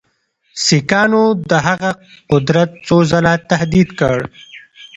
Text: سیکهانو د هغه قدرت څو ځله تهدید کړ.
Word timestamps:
سیکهانو 0.65 1.23
د 1.49 1.51
هغه 1.67 1.91
قدرت 2.31 2.69
څو 2.87 2.97
ځله 3.11 3.33
تهدید 3.49 3.89
کړ. 3.99 4.17